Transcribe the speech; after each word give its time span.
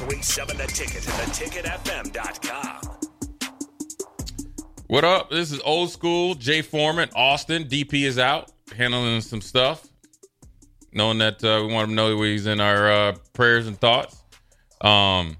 1037 0.00 0.56
The 0.56 0.66
Ticket 0.66 1.06
and 1.06 2.12
theticketfm.com. 2.12 2.98
What 4.86 5.04
up? 5.04 5.30
This 5.30 5.52
is 5.52 5.60
old 5.60 5.90
school. 5.90 6.34
Jay 6.34 6.62
Foreman, 6.62 7.10
Austin. 7.14 7.64
DP 7.64 8.04
is 8.04 8.18
out 8.18 8.52
handling 8.74 9.20
some 9.20 9.40
stuff. 9.40 9.86
Knowing 10.92 11.18
that 11.18 11.42
uh, 11.44 11.62
we 11.66 11.72
want 11.72 11.90
him 11.90 11.90
to 11.90 11.94
know 11.96 12.22
he's 12.22 12.46
in 12.46 12.60
our 12.60 12.90
uh, 12.90 13.16
prayers 13.32 13.66
and 13.66 13.78
thoughts. 13.78 14.22
Um, 14.80 15.36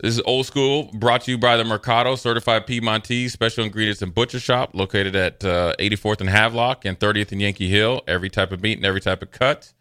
this 0.00 0.14
is 0.14 0.22
old 0.24 0.46
school. 0.46 0.90
Brought 0.94 1.22
to 1.22 1.32
you 1.32 1.38
by 1.38 1.56
the 1.56 1.64
Mercado 1.64 2.14
Certified 2.16 2.66
Piedmontese 2.66 3.32
Special 3.32 3.64
Ingredients 3.64 4.02
and 4.02 4.14
Butcher 4.14 4.40
Shop, 4.40 4.70
located 4.72 5.16
at 5.16 5.44
uh, 5.44 5.74
84th 5.78 6.20
and 6.20 6.30
Havelock 6.30 6.84
and 6.84 6.98
30th 6.98 7.32
and 7.32 7.40
Yankee 7.40 7.68
Hill. 7.68 8.02
Every 8.06 8.30
type 8.30 8.52
of 8.52 8.62
meat 8.62 8.78
and 8.78 8.86
every 8.86 9.00
type 9.00 9.22
of 9.22 9.30
cut. 9.30 9.72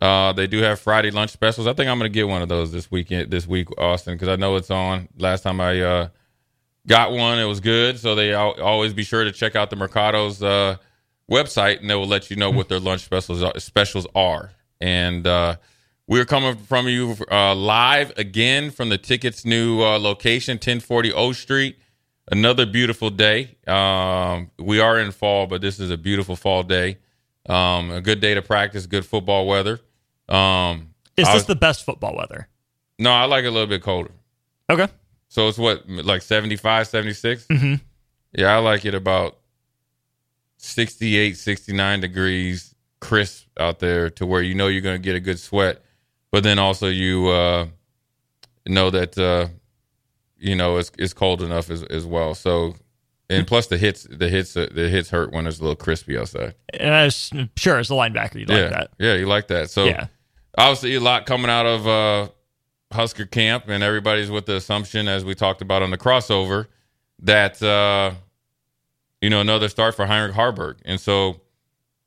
Uh, 0.00 0.32
they 0.32 0.46
do 0.46 0.58
have 0.58 0.80
Friday 0.80 1.10
lunch 1.10 1.30
specials. 1.30 1.66
I 1.66 1.72
think 1.72 1.88
I'm 1.88 1.98
going 1.98 2.10
to 2.10 2.14
get 2.14 2.28
one 2.28 2.42
of 2.42 2.48
those 2.48 2.72
this 2.72 2.90
weekend, 2.90 3.30
this 3.30 3.46
week, 3.46 3.68
Austin, 3.78 4.14
because 4.14 4.28
I 4.28 4.36
know 4.36 4.56
it's 4.56 4.70
on. 4.70 5.08
Last 5.18 5.42
time 5.42 5.60
I 5.60 5.80
uh, 5.80 6.08
got 6.86 7.12
one, 7.12 7.38
it 7.38 7.44
was 7.44 7.60
good. 7.60 7.98
So 7.98 8.14
they 8.14 8.34
al- 8.34 8.60
always 8.60 8.92
be 8.92 9.04
sure 9.04 9.24
to 9.24 9.32
check 9.32 9.56
out 9.56 9.70
the 9.70 9.76
Mercado's 9.76 10.42
uh, 10.42 10.76
website, 11.30 11.80
and 11.80 11.88
they 11.88 11.94
will 11.94 12.08
let 12.08 12.30
you 12.30 12.36
know 12.36 12.50
what 12.50 12.68
their 12.68 12.80
lunch 12.80 13.02
specials 13.02 13.42
are, 13.42 13.58
specials 13.58 14.06
are. 14.14 14.50
And 14.80 15.26
uh, 15.26 15.56
we're 16.06 16.24
coming 16.24 16.56
from 16.56 16.88
you 16.88 17.16
uh, 17.30 17.54
live 17.54 18.12
again 18.16 18.70
from 18.70 18.88
the 18.88 18.98
tickets 18.98 19.44
new 19.44 19.80
uh, 19.80 19.98
location, 19.98 20.54
1040 20.56 21.12
O 21.12 21.32
Street. 21.32 21.78
Another 22.32 22.66
beautiful 22.66 23.10
day. 23.10 23.56
Um, 23.66 24.50
we 24.58 24.80
are 24.80 24.98
in 24.98 25.12
fall, 25.12 25.46
but 25.46 25.60
this 25.60 25.78
is 25.78 25.90
a 25.90 25.98
beautiful 25.98 26.36
fall 26.36 26.62
day. 26.62 26.98
Um, 27.48 27.90
a 27.90 28.00
good 28.00 28.20
day 28.20 28.34
to 28.34 28.42
practice, 28.42 28.86
good 28.86 29.04
football 29.04 29.46
weather. 29.46 29.80
Um, 30.28 30.94
Is 31.16 31.26
this 31.26 31.34
was- 31.34 31.46
the 31.46 31.54
best 31.56 31.84
football 31.84 32.16
weather? 32.16 32.48
no, 32.98 33.10
I 33.10 33.24
like 33.24 33.44
it 33.44 33.48
a 33.48 33.50
little 33.50 33.66
bit 33.68 33.82
colder. 33.82 34.12
Okay. 34.70 34.88
So 35.28 35.48
it's 35.48 35.58
what, 35.58 35.88
like 35.88 36.22
75, 36.22 36.86
76? 36.86 37.46
Mhm. 37.48 37.80
Yeah, 38.32 38.54
I 38.54 38.58
like 38.58 38.84
it 38.84 38.94
about 38.94 39.36
68, 40.58 41.36
69 41.36 42.00
degrees 42.00 42.74
crisp 43.00 43.46
out 43.58 43.80
there 43.80 44.08
to 44.10 44.24
where 44.26 44.42
you 44.42 44.54
know 44.54 44.68
you're 44.68 44.80
going 44.80 44.96
to 45.00 45.02
get 45.04 45.16
a 45.16 45.20
good 45.20 45.38
sweat. 45.38 45.82
But 46.30 46.42
then 46.42 46.58
also 46.58 46.88
you 46.88 47.28
uh, 47.28 47.66
know 48.66 48.90
that, 48.90 49.18
uh, 49.18 49.48
you 50.38 50.54
know, 50.56 50.78
it's, 50.78 50.90
it's 50.98 51.12
cold 51.12 51.42
enough 51.42 51.70
as, 51.70 51.82
as 51.84 52.06
well. 52.06 52.34
So, 52.34 52.74
and 53.34 53.46
plus 53.46 53.66
the 53.68 53.78
hits, 53.78 54.06
the 54.10 54.28
hits, 54.28 54.56
uh, 54.56 54.68
the 54.72 54.88
hits 54.88 55.10
hurt 55.10 55.32
when 55.32 55.46
it's 55.46 55.58
a 55.58 55.62
little 55.62 55.76
crispy 55.76 56.16
outside. 56.18 56.54
Uh, 56.72 57.06
s- 57.06 57.32
sure, 57.56 57.78
as 57.78 57.90
a 57.90 57.94
linebacker, 57.94 58.34
you 58.36 58.46
yeah. 58.48 58.62
like 58.62 58.70
that. 58.70 58.90
Yeah, 58.98 59.14
you 59.14 59.26
like 59.26 59.48
that. 59.48 59.70
So 59.70 59.84
Yeah. 59.84 60.06
obviously 60.58 60.94
a 60.94 61.00
lot 61.00 61.26
coming 61.26 61.50
out 61.50 61.66
of 61.66 61.86
uh, 61.86 62.28
Husker 62.92 63.26
camp, 63.26 63.64
and 63.68 63.82
everybody's 63.82 64.30
with 64.30 64.46
the 64.46 64.56
assumption, 64.56 65.08
as 65.08 65.24
we 65.24 65.34
talked 65.34 65.62
about 65.62 65.82
on 65.82 65.90
the 65.90 65.98
crossover, 65.98 66.66
that 67.20 67.62
uh, 67.62 68.12
you 69.20 69.30
know 69.30 69.40
another 69.40 69.68
start 69.68 69.94
for 69.94 70.06
Heinrich 70.06 70.34
Haarberg, 70.36 70.76
and 70.84 71.00
so 71.00 71.40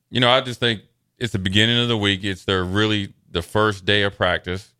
you 0.09 0.19
know 0.19 0.29
I 0.29 0.41
just 0.41 0.59
think 0.59 0.81
it's 1.17 1.33
the 1.33 1.39
beginning 1.39 1.79
of 1.81 1.87
the 1.87 1.97
week. 1.97 2.23
It's 2.23 2.45
their 2.45 2.63
really 2.63 3.13
the 3.29 3.41
first 3.41 3.83
day 3.85 4.03
of 4.03 4.15
practice. 4.15 4.73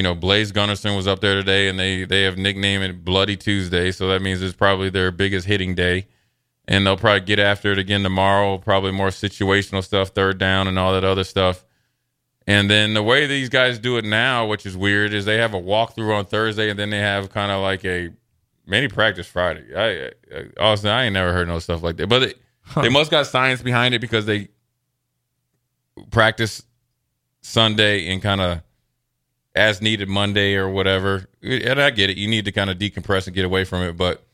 You 0.00 0.04
know, 0.04 0.14
Blaze 0.14 0.50
Gunnarsson 0.50 0.96
was 0.96 1.06
up 1.06 1.20
there 1.20 1.34
today, 1.34 1.68
and 1.68 1.78
they 1.78 2.04
they 2.04 2.22
have 2.22 2.38
nicknamed 2.38 2.84
it 2.84 3.04
Bloody 3.04 3.36
Tuesday, 3.36 3.92
so 3.92 4.08
that 4.08 4.22
means 4.22 4.40
it's 4.40 4.56
probably 4.56 4.88
their 4.88 5.10
biggest 5.10 5.46
hitting 5.46 5.74
day 5.74 6.06
and 6.70 6.86
they'll 6.86 6.96
probably 6.96 7.20
get 7.20 7.40
after 7.40 7.72
it 7.72 7.78
again 7.78 8.04
tomorrow. 8.04 8.56
Probably 8.56 8.92
more 8.92 9.08
situational 9.08 9.82
stuff, 9.82 10.10
third 10.10 10.38
down, 10.38 10.68
and 10.68 10.78
all 10.78 10.92
that 10.92 11.02
other 11.02 11.24
stuff. 11.24 11.64
And 12.46 12.70
then 12.70 12.94
the 12.94 13.02
way 13.02 13.26
these 13.26 13.48
guys 13.48 13.78
do 13.80 13.96
it 13.96 14.04
now, 14.04 14.46
which 14.46 14.64
is 14.64 14.76
weird, 14.76 15.12
is 15.12 15.24
they 15.24 15.38
have 15.38 15.52
a 15.52 15.60
walkthrough 15.60 16.16
on 16.16 16.24
Thursday, 16.24 16.70
and 16.70 16.78
then 16.78 16.90
they 16.90 17.00
have 17.00 17.30
kind 17.30 17.50
of 17.50 17.60
like 17.60 17.84
a 17.84 18.10
mini 18.66 18.86
practice 18.86 19.26
Friday. 19.26 19.64
I, 19.76 20.12
I 20.34 20.46
Austin, 20.60 20.90
I 20.90 21.04
ain't 21.04 21.14
never 21.14 21.32
heard 21.32 21.48
no 21.48 21.58
stuff 21.58 21.82
like 21.82 21.96
that, 21.96 22.06
but 22.06 22.20
they, 22.20 22.34
they 22.80 22.88
must 22.88 23.10
got 23.10 23.26
science 23.26 23.60
behind 23.60 23.92
it 23.92 23.98
because 23.98 24.24
they 24.24 24.48
practice 26.12 26.62
Sunday 27.42 28.12
and 28.12 28.22
kind 28.22 28.40
of 28.40 28.62
as 29.54 29.80
needed 29.80 30.08
Monday 30.08 30.54
or 30.54 30.68
whatever. 30.68 31.28
And 31.42 31.80
I 31.80 31.90
get 31.90 32.10
it, 32.10 32.16
you 32.16 32.28
need 32.28 32.44
to 32.44 32.52
kind 32.52 32.70
of 32.70 32.78
decompress 32.78 33.26
and 33.26 33.34
get 33.34 33.44
away 33.44 33.64
from 33.64 33.82
it, 33.82 33.96
but 33.96 34.24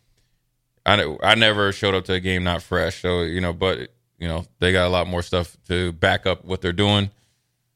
I 0.87 1.17
I 1.23 1.35
never 1.35 1.73
showed 1.73 1.95
up 1.95 2.05
to 2.07 2.15
a 2.15 2.21
game 2.21 2.45
not 2.45 2.63
fresh. 2.63 3.03
So 3.03 3.23
you 3.23 3.41
know, 3.41 3.53
but 3.53 3.91
you 4.19 4.29
know 4.29 4.47
they 4.61 4.73
got 4.73 4.87
a 4.87 4.89
lot 4.89 5.07
more 5.07 5.23
stuff 5.23 5.57
to 5.69 5.93
back 5.93 6.27
up 6.27 6.45
what 6.45 6.63
they're 6.63 6.73
doing. 6.73 7.11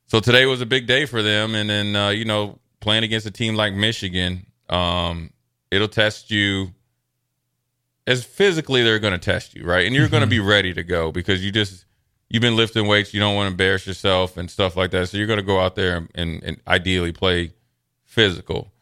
So 0.07 0.21
today 0.21 0.47
was 0.47 0.61
a 0.61 0.67
big 0.67 0.87
day 0.87 1.07
for 1.07 1.23
them, 1.23 1.55
and 1.55 1.69
then 1.69 1.97
uh, 1.97 2.11
you 2.11 2.25
know 2.25 2.59
playing 2.81 3.05
against 3.05 3.27
a 3.27 3.31
team 3.31 3.57
like 3.57 3.75
Michigan, 3.75 4.47
um, 4.69 5.31
it'll 5.71 5.89
test 5.89 6.31
you 6.31 6.73
as 8.07 8.25
physically 8.25 8.83
they're 8.83 8.99
going 8.99 9.13
to 9.13 9.19
test 9.19 9.55
you, 9.55 9.65
right? 9.65 9.87
And 9.87 9.95
you're 9.95 10.09
going 10.09 10.23
to 10.23 10.27
be 10.27 10.41
ready 10.41 10.73
to 10.73 10.83
go 10.83 11.13
because 11.13 11.45
you 11.45 11.53
just 11.53 11.85
you've 12.31 12.41
been 12.41 12.57
lifting 12.57 12.87
weights, 12.87 13.13
you 13.13 13.21
don't 13.21 13.35
want 13.35 13.49
to 13.49 13.51
embarrass 13.51 13.87
yourself 13.87 14.37
and 14.37 14.51
stuff 14.51 14.77
like 14.77 14.93
that. 14.93 15.09
So 15.09 15.19
you're 15.19 15.27
going 15.27 15.39
to 15.39 15.45
go 15.45 15.61
out 15.61 15.75
there 15.75 15.97
and, 15.97 16.09
and, 16.15 16.43
and 16.43 16.61
ideally 16.67 17.13
play 17.13 17.53
physical. 18.05 18.73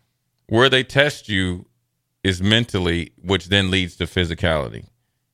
Where 0.46 0.68
they 0.68 0.84
test 0.84 1.28
you 1.28 1.66
is 2.22 2.42
mentally, 2.42 3.12
which 3.22 3.48
then 3.48 3.70
leads 3.70 3.96
to 3.96 4.04
physicality. 4.04 4.86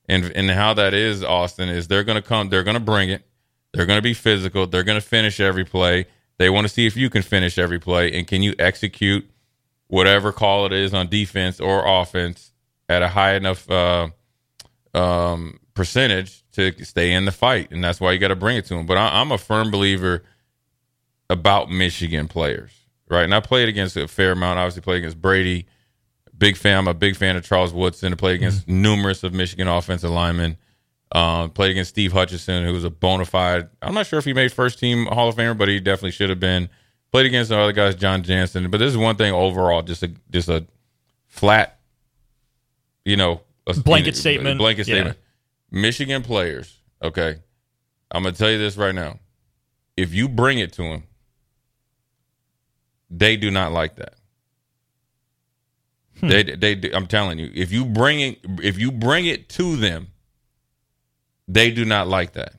And 0.07 0.31
and 0.35 0.49
how 0.51 0.73
that 0.75 0.93
is, 0.93 1.23
Austin, 1.23 1.69
is 1.69 1.87
they're 1.87 2.03
gonna 2.03 2.21
come, 2.21 2.49
they're 2.49 2.63
gonna 2.63 2.79
bring 2.79 3.09
it, 3.09 3.25
they're 3.73 3.87
gonna 3.87 4.01
be 4.03 4.13
physical, 4.13 4.67
they're 4.67 4.83
gonna 4.83 5.01
finish 5.01 5.39
every 5.39 5.65
play. 5.65 6.05
They 6.37 6.49
want 6.49 6.65
to 6.65 6.69
see 6.73 6.85
if 6.85 6.95
you 6.95 7.09
can 7.09 7.21
finish 7.21 7.57
every 7.57 7.79
play 7.79 8.11
and 8.11 8.27
can 8.27 8.43
you 8.43 8.53
execute 8.59 9.27
whatever 9.87 10.31
call 10.31 10.65
it 10.65 10.73
is 10.73 10.93
on 10.93 11.07
defense 11.07 11.59
or 11.59 11.87
offense 11.87 12.51
at 12.89 13.01
a 13.01 13.07
high 13.07 13.35
enough 13.35 13.69
uh, 13.71 14.09
um, 14.93 15.59
percentage 15.73 16.44
to 16.55 16.85
stay 16.85 17.13
in 17.13 17.25
the 17.25 17.31
fight, 17.31 17.71
and 17.71 17.83
that's 17.83 17.99
why 17.99 18.11
you 18.11 18.19
got 18.19 18.29
to 18.29 18.35
bring 18.35 18.57
it 18.57 18.65
to 18.65 18.75
them. 18.75 18.85
But 18.85 18.97
I, 18.97 19.21
I'm 19.21 19.31
a 19.31 19.37
firm 19.37 19.71
believer 19.71 20.23
about 21.29 21.69
Michigan 21.69 22.27
players, 22.27 22.71
right? 23.09 23.23
And 23.23 23.33
I 23.33 23.39
played 23.39 23.69
against 23.69 23.95
a 23.97 24.07
fair 24.07 24.31
amount. 24.31 24.59
Obviously, 24.59 24.81
played 24.81 24.97
against 24.97 25.21
Brady. 25.21 25.67
Big 26.37 26.57
fan. 26.57 26.79
I'm 26.79 26.87
a 26.87 26.93
big 26.93 27.15
fan 27.15 27.37
of 27.37 27.43
Charles 27.45 27.73
Woodson. 27.73 28.11
I 28.11 28.15
played 28.15 28.35
against 28.35 28.67
numerous 28.67 29.23
of 29.23 29.33
Michigan 29.33 29.67
offensive 29.67 30.11
linemen. 30.11 30.57
Um, 31.11 31.51
played 31.51 31.71
against 31.71 31.91
Steve 31.91 32.11
Hutchinson, 32.11 32.65
who 32.65 32.73
was 32.73 32.83
a 32.83 32.89
bona 32.89 33.23
fide. 33.25 33.69
I'm 33.81 33.93
not 33.93 34.05
sure 34.05 34.19
if 34.19 34.25
he 34.25 34.33
made 34.33 34.51
first 34.51 34.79
team 34.79 35.05
Hall 35.05 35.29
of 35.29 35.35
Famer, 35.35 35.57
but 35.57 35.69
he 35.69 35.79
definitely 35.79 36.11
should 36.11 36.29
have 36.29 36.39
been. 36.39 36.67
Played 37.11 37.27
against 37.27 37.49
the 37.49 37.57
other 37.57 37.71
guys, 37.71 37.95
Jon 37.95 38.23
Jansen. 38.23 38.69
But 38.69 38.79
this 38.79 38.89
is 38.89 38.97
one 38.97 39.15
thing 39.15 39.33
overall, 39.33 39.81
just 39.81 40.03
a 40.03 40.11
just 40.29 40.49
a 40.49 40.65
flat, 41.27 41.79
you 43.05 43.15
know, 43.15 43.41
a 43.67 43.73
Blanket 43.73 44.07
you 44.07 44.11
know, 44.11 44.19
statement. 44.19 44.57
Blanket 44.57 44.87
Yeah. 44.87 45.13
Michigan 45.75 46.23
players. 46.23 46.79
Okay, 47.03 47.35
I'm 48.09 48.23
gonna 48.23 48.35
tell 48.35 48.49
you 48.49 48.57
this 48.57 48.77
right 48.77 48.95
now. 48.95 49.19
If 49.97 50.13
you 50.13 50.27
bring 50.27 50.57
it 50.57 50.71
to 50.73 50.83
them, 50.83 51.03
they 53.11 53.35
do 53.37 53.51
not 53.51 53.71
like 53.73 53.97
that. 53.97 54.15
Hmm. 56.21 56.27
They 56.29 56.43
they 56.43 56.75
do- 56.75 56.91
I'm 56.93 57.07
telling 57.07 57.37
you, 57.39 57.51
if 57.53 57.71
you 57.71 57.85
bring 57.85 58.21
it 58.21 58.39
if 58.63 58.79
you 58.79 58.91
bring 58.91 59.25
it 59.25 59.49
to 59.49 59.75
them, 59.75 60.07
they 61.47 61.69
do 61.71 61.83
not 61.85 62.07
like 62.07 62.33
that. 62.33 62.53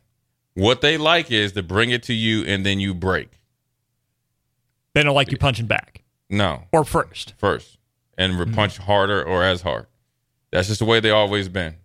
What 0.55 0.83
they 0.83 0.99
like 0.99 1.31
is 1.31 1.53
to 1.53 1.63
bring 1.63 1.91
it 1.91 2.03
to 2.05 2.15
you 2.15 2.45
and 2.45 2.65
then 2.65 2.81
you 2.81 2.95
break. 2.95 3.31
They 4.95 5.03
don't 5.03 5.15
like 5.15 5.31
you 5.31 5.37
punching 5.39 5.67
back 5.67 6.03
No, 6.31 6.65
or 6.73 6.83
first. 6.85 7.35
first 7.39 7.79
and 8.19 8.39
re- 8.39 8.47
hmm. 8.47 8.55
punch 8.55 8.77
harder 8.79 9.23
or 9.23 9.43
as 9.43 9.63
hard. 9.63 9.87
That's 10.51 10.69
just 10.69 10.79
the 10.81 10.87
way 10.87 11.01
they 11.01 11.11
always 11.11 11.49
been. 11.49 11.77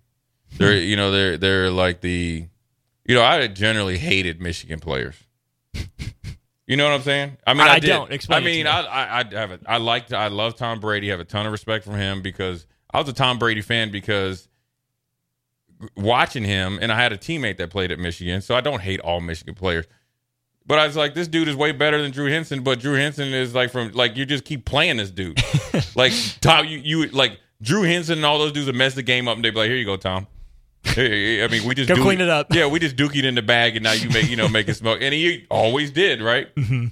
They're 0.57 0.75
you 0.75 0.95
know 0.95 1.12
they're 1.12 1.38
they're 1.38 1.71
like 1.71 2.01
the 2.01 2.48
you 3.06 3.15
know 3.15 3.24
I 3.24 3.48
generally 3.48 3.98
hated 3.98 4.42
Michigan 4.42 4.80
players. 4.80 5.15
You 6.68 6.77
know 6.77 6.86
what 6.86 6.94
I'm 6.94 7.01
saying? 7.01 7.38
I 7.45 7.53
mean, 7.53 7.63
I- 7.68 7.74
I, 7.74 7.80
don't. 7.80 8.13
Explain 8.13 8.44
I 8.44 8.45
mean, 8.45 8.63
me. 8.63 8.69
I, 8.69 8.81
I, 8.81 9.19
I 9.19 9.25
have 9.33 9.51
a, 9.51 9.59
I 9.68 9.75
liked. 9.75 10.13
I 10.13 10.27
love 10.27 10.56
Tom 10.56 10.80
Brady. 10.80 11.09
Have 11.09 11.19
a 11.19 11.25
ton 11.25 11.45
of 11.45 11.51
respect 11.51 11.83
for 11.83 11.98
him 11.98 12.21
because 12.21 12.65
I 12.94 13.00
was 13.00 13.09
a 13.09 13.13
Tom 13.13 13.39
Brady 13.39 13.59
fan 13.59 13.92
because 13.92 14.48
watching 15.98 16.45
him, 16.45 16.80
and 16.81 16.89
I 16.89 16.95
had 16.95 17.12
a 17.12 17.18
teammate 17.18 17.57
that 17.57 17.71
played 17.71 17.92
at 17.92 18.00
Michigan, 18.00 18.42
so 18.42 18.56
I 18.56 18.62
don't 18.62 18.81
hate 18.81 19.01
all 19.01 19.19
Michigan 19.19 19.54
players. 19.54 19.86
But 20.65 20.80
I 20.80 20.88
was 20.88 20.95
like, 20.95 21.13
this 21.13 21.27
dude 21.27 21.50
is 21.50 21.57
way 21.57 21.74
better 21.74 22.01
than 22.01 22.12
Drew 22.12 22.30
Henson. 22.30 22.63
But 22.63 22.80
Drew 22.80 22.94
Henson 22.94 23.33
is 23.33 23.54
like 23.54 23.69
from 23.71 23.92
like 23.92 24.15
you 24.15 24.25
just 24.25 24.45
keep 24.45 24.63
playing 24.63 24.95
this 24.95 25.12
dude. 25.12 25.42
like 25.95 26.13
Tom, 26.39 26.65
you 26.68 26.77
you 26.77 27.07
like 27.07 27.39
Drew 27.62 27.81
Henson 27.83 28.19
and 28.19 28.25
all 28.25 28.39
those 28.39 28.51
dudes 28.54 28.68
that 28.68 28.75
mess 28.75 28.94
the 28.94 29.04
game 29.04 29.27
up, 29.27 29.36
and 29.36 29.44
they 29.44 29.50
be 29.50 29.57
like, 29.57 29.68
here 29.68 29.75
you 29.77 29.86
go, 29.86 29.97
Tom. 29.97 30.27
I 30.86 31.48
mean, 31.50 31.68
we 31.68 31.75
just 31.75 31.89
Go 31.89 32.01
clean 32.01 32.22
it 32.22 32.30
up. 32.30 32.48
Yeah, 32.51 32.68
we 32.68 32.80
just 32.80 32.95
dookie 32.95 33.18
it 33.18 33.25
in 33.25 33.36
the 33.36 33.42
bag, 33.42 33.75
and 33.75 33.83
now 33.83 33.92
you 33.94 34.10
make 34.10 34.30
you 34.30 34.36
know 34.36 34.48
make 34.48 34.68
it 34.68 34.75
smoke, 34.75 35.00
and 35.01 35.13
he 35.13 35.45
always 35.50 35.92
did, 35.92 36.22
right? 36.22 36.54
Mm-hmm. 36.56 36.88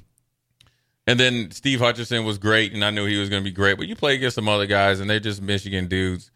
And 1.07 1.19
then 1.19 1.49
Steve 1.49 1.79
Hutchinson 1.79 2.23
was 2.23 2.37
great, 2.37 2.71
and 2.71 2.85
I 2.85 2.91
knew 2.91 3.05
he 3.05 3.17
was 3.17 3.29
going 3.29 3.41
to 3.41 3.49
be 3.49 3.53
great. 3.53 3.77
But 3.77 3.87
you 3.87 3.95
play 3.95 4.13
against 4.13 4.35
some 4.35 4.47
other 4.47 4.67
guys, 4.67 4.99
and 4.99 5.09
they're 5.09 5.19
just 5.19 5.41
Michigan 5.41 5.87
dudes. 5.87 6.29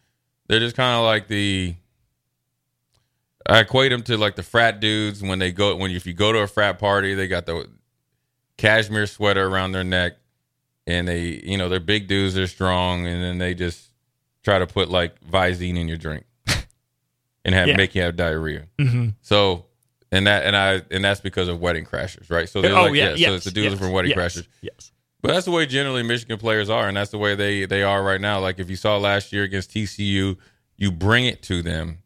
They're 0.47 0.59
just 0.59 0.75
kind 0.75 0.97
of 0.97 1.05
like 1.05 1.27
the. 1.27 1.75
I 3.47 3.59
equate 3.59 3.91
them 3.91 4.01
to 4.03 4.17
like 4.17 4.35
the 4.35 4.41
frat 4.41 4.79
dudes 4.79 5.21
when 5.21 5.37
they 5.37 5.51
go 5.51 5.75
when 5.75 5.91
if 5.91 6.07
you 6.07 6.13
go 6.13 6.31
to 6.31 6.39
a 6.39 6.47
frat 6.47 6.79
party, 6.79 7.13
they 7.13 7.27
got 7.27 7.45
the 7.45 7.69
cashmere 8.57 9.05
sweater 9.05 9.45
around 9.45 9.73
their 9.73 9.83
neck, 9.83 10.13
and 10.87 11.07
they 11.07 11.41
you 11.43 11.57
know 11.57 11.69
they're 11.69 11.79
big 11.79 12.07
dudes, 12.07 12.33
they're 12.33 12.47
strong, 12.47 13.05
and 13.05 13.21
then 13.21 13.37
they 13.37 13.53
just 13.53 13.91
try 14.43 14.57
to 14.57 14.65
put 14.65 14.89
like 14.89 15.21
Visine 15.21 15.77
in 15.77 15.87
your 15.87 15.97
drink, 15.97 16.25
and 17.45 17.53
have 17.55 17.67
Yeah. 17.67 17.75
make 17.77 17.95
you 17.95 18.01
have 18.01 18.15
diarrhea. 18.15 18.67
Mm-hmm. 18.79 19.09
So 19.21 19.65
and 20.11 20.27
that 20.27 20.45
and 20.45 20.55
I 20.55 20.81
and 20.91 21.03
that's 21.03 21.21
because 21.21 21.47
of 21.47 21.59
wedding 21.59 21.85
crashers, 21.85 22.29
right? 22.29 22.47
So 22.47 22.61
they're 22.61 22.75
Oh 22.75 22.83
like, 22.83 22.93
yeah, 22.95 23.13
yes, 23.15 23.29
so 23.29 23.35
it's 23.35 23.45
the 23.45 23.51
dudes 23.51 23.71
yes, 23.73 23.79
from 23.79 23.91
wedding 23.91 24.11
yes, 24.15 24.19
crashers. 24.37 24.47
Yes. 24.61 24.91
But 25.21 25.33
that's 25.33 25.45
the 25.45 25.51
way 25.51 25.65
generally 25.65 26.03
Michigan 26.03 26.37
players 26.37 26.69
are, 26.69 26.87
and 26.87 26.97
that's 26.97 27.11
the 27.11 27.17
way 27.17 27.33
they 27.35 27.65
they 27.65 27.81
are 27.83 28.03
right 28.03 28.19
now. 28.21 28.39
Like 28.39 28.59
if 28.59 28.69
you 28.69 28.75
saw 28.75 28.97
last 28.97 29.31
year 29.31 29.43
against 29.43 29.71
TCU, 29.71 30.37
you 30.77 30.91
bring 30.91 31.25
it 31.25 31.41
to 31.43 31.61
them. 31.61 31.99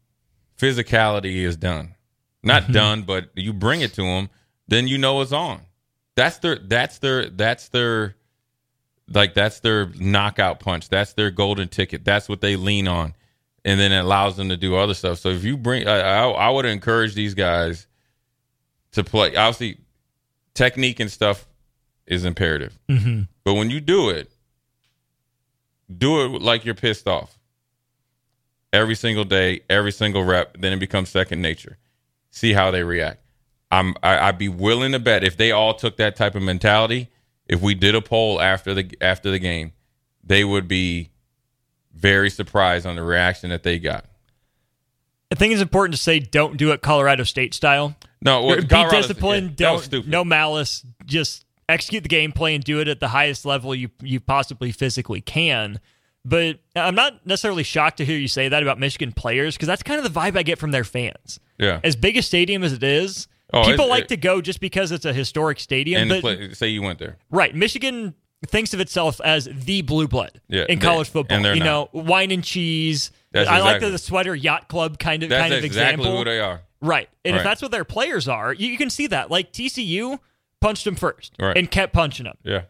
Physicality 0.58 1.36
is 1.42 1.56
done, 1.56 1.94
not 2.42 2.70
done, 2.72 3.02
but 3.02 3.30
you 3.34 3.52
bring 3.52 3.80
it 3.80 3.92
to 3.94 4.02
them, 4.02 4.28
then 4.66 4.88
you 4.88 4.98
know 4.98 5.20
it's 5.20 5.32
on. 5.32 5.62
That's 6.16 6.38
their 6.38 6.56
that's 6.56 6.98
their 6.98 7.28
that's 7.28 7.68
their 7.68 8.16
like 9.08 9.34
that's 9.34 9.60
their 9.60 9.86
knockout 9.98 10.58
punch. 10.60 10.88
That's 10.88 11.12
their 11.12 11.30
golden 11.30 11.68
ticket. 11.68 12.04
That's 12.04 12.28
what 12.28 12.40
they 12.40 12.56
lean 12.56 12.88
on, 12.88 13.14
and 13.64 13.78
then 13.78 13.92
it 13.92 13.98
allows 13.98 14.36
them 14.36 14.48
to 14.48 14.56
do 14.56 14.76
other 14.76 14.94
stuff. 14.94 15.18
So 15.18 15.30
if 15.30 15.44
you 15.44 15.56
bring, 15.56 15.86
I, 15.86 16.00
I, 16.00 16.28
I 16.28 16.50
would 16.50 16.64
encourage 16.64 17.14
these 17.14 17.34
guys 17.34 17.86
to 18.92 19.04
play. 19.04 19.36
Obviously, 19.36 19.78
technique 20.54 21.00
and 21.00 21.10
stuff 21.10 21.46
is 22.06 22.24
imperative. 22.24 22.78
Mm-hmm. 22.88 23.22
But 23.44 23.54
when 23.54 23.70
you 23.70 23.80
do 23.80 24.10
it, 24.10 24.30
do 25.96 26.24
it 26.24 26.42
like 26.42 26.64
you're 26.64 26.74
pissed 26.74 27.06
off. 27.06 27.38
Every 28.72 28.94
single 28.94 29.24
day, 29.24 29.62
every 29.70 29.92
single 29.92 30.24
rep, 30.24 30.56
then 30.58 30.72
it 30.72 30.78
becomes 30.78 31.08
second 31.08 31.40
nature. 31.40 31.78
See 32.30 32.52
how 32.52 32.70
they 32.70 32.82
react. 32.82 33.22
I'm 33.70 33.94
I, 34.02 34.28
I'd 34.28 34.38
be 34.38 34.48
willing 34.48 34.92
to 34.92 34.98
bet 34.98 35.24
if 35.24 35.36
they 35.36 35.52
all 35.52 35.74
took 35.74 35.96
that 35.96 36.16
type 36.16 36.34
of 36.34 36.42
mentality, 36.42 37.08
if 37.46 37.60
we 37.62 37.74
did 37.74 37.94
a 37.94 38.02
poll 38.02 38.40
after 38.40 38.74
the 38.74 38.90
after 39.00 39.30
the 39.30 39.38
game, 39.38 39.72
they 40.22 40.44
would 40.44 40.68
be 40.68 41.10
very 41.98 42.30
surprised 42.30 42.86
on 42.86 42.96
the 42.96 43.02
reaction 43.02 43.50
that 43.50 43.62
they 43.62 43.78
got. 43.78 44.04
I 45.30 45.34
think 45.34 45.52
it's 45.52 45.62
important 45.62 45.94
to 45.94 46.00
say 46.00 46.18
don't 46.20 46.56
do 46.56 46.70
it 46.72 46.80
Colorado 46.80 47.22
State 47.24 47.52
style. 47.54 47.96
No, 48.22 48.44
well, 48.44 48.56
Be 48.56 48.66
disciplined. 48.90 49.60
yeah, 49.60 49.78
don't 49.90 50.08
no 50.08 50.24
malice. 50.24 50.84
Just 51.04 51.44
execute 51.68 52.02
the 52.02 52.08
game 52.08 52.32
play 52.32 52.54
and 52.54 52.64
do 52.64 52.80
it 52.80 52.88
at 52.88 52.98
the 53.00 53.08
highest 53.08 53.44
level 53.44 53.74
you 53.74 53.90
you 54.02 54.20
possibly 54.20 54.72
physically 54.72 55.20
can. 55.20 55.80
But 56.24 56.58
I'm 56.74 56.94
not 56.94 57.24
necessarily 57.26 57.62
shocked 57.62 57.98
to 57.98 58.04
hear 58.04 58.18
you 58.18 58.28
say 58.28 58.48
that 58.48 58.62
about 58.62 58.78
Michigan 58.78 59.12
players 59.12 59.54
because 59.56 59.68
that's 59.68 59.82
kind 59.82 60.04
of 60.04 60.12
the 60.12 60.20
vibe 60.20 60.36
I 60.36 60.42
get 60.42 60.58
from 60.58 60.72
their 60.72 60.84
fans. 60.84 61.38
Yeah. 61.58 61.80
As 61.84 61.94
big 61.96 62.16
a 62.16 62.22
stadium 62.22 62.62
as 62.64 62.72
it 62.72 62.82
is, 62.82 63.28
Oh, 63.52 63.64
people 63.64 63.88
like 63.88 64.04
it- 64.04 64.08
to 64.08 64.16
go 64.16 64.40
just 64.42 64.60
because 64.60 64.92
it's 64.92 65.04
a 65.06 65.12
historic 65.12 65.58
stadium. 65.60 66.02
and 66.02 66.10
but 66.10 66.20
play, 66.20 66.52
say 66.54 66.68
you 66.68 66.82
went 66.82 66.98
there. 66.98 67.16
Right. 67.30 67.54
Michigan 67.54 68.14
thinks 68.46 68.72
of 68.74 68.80
itself 68.80 69.20
as 69.24 69.48
the 69.52 69.82
blue 69.82 70.06
blood 70.08 70.40
Yeah, 70.48 70.64
in 70.68 70.78
college 70.78 71.08
football. 71.08 71.38
you 71.38 71.62
not. 71.62 71.64
know, 71.64 71.88
wine 71.92 72.30
and 72.30 72.44
cheese. 72.44 73.10
That's 73.32 73.48
I 73.48 73.60
like 73.60 73.80
the, 73.80 73.90
the 73.90 73.98
sweater 73.98 74.34
yacht 74.34 74.68
club 74.68 74.98
kind 74.98 75.22
of 75.22 75.28
That's 75.28 75.40
kind 75.42 75.54
of 75.54 75.64
exactly 75.64 76.02
example. 76.04 76.18
who 76.18 76.24
they 76.24 76.40
are. 76.40 76.62
Right. 76.80 77.08
And 77.24 77.36
if 77.36 77.42
that's 77.42 77.60
what 77.60 77.70
their 77.72 77.84
players 77.84 78.28
are, 78.28 78.52
you, 78.52 78.68
you 78.68 78.78
can 78.78 78.90
see 78.90 79.08
that. 79.08 79.30
Like 79.30 79.52
TCU 79.52 80.18
punched 80.60 80.84
them 80.84 80.94
first 80.94 81.34
Right. 81.38 81.56
and 81.58 81.70
kept 81.70 81.92
punching 81.92 82.24
them. 82.24 82.36
Yeah. 82.44 82.62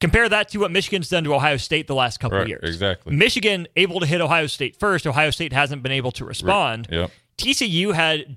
Compare 0.00 0.28
that 0.28 0.50
to 0.50 0.58
what 0.58 0.70
Michigan's 0.70 1.08
done 1.08 1.24
to 1.24 1.34
Ohio 1.34 1.56
State 1.56 1.86
the 1.86 1.94
last 1.94 2.20
couple 2.20 2.36
Right, 2.36 2.42
of 2.44 2.48
years. 2.48 2.60
exactly. 2.64 3.16
Michigan 3.16 3.66
able 3.76 4.00
to 4.00 4.06
hit 4.06 4.20
Ohio 4.20 4.46
State 4.46 4.76
first. 4.78 5.06
Ohio 5.06 5.30
State 5.30 5.52
hasn't 5.54 5.82
been 5.82 5.92
able 5.92 6.12
to 6.12 6.24
respond. 6.26 6.88
Yep. 6.90 7.10
TCU 7.38 7.94
had 7.94 8.36